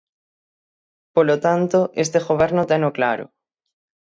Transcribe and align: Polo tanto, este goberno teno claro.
Polo 1.15 1.35
tanto, 1.45 1.79
este 2.03 2.19
goberno 2.27 2.63
teno 2.71 2.89
claro. 2.97 3.25